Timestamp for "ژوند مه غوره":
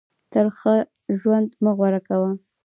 1.19-1.99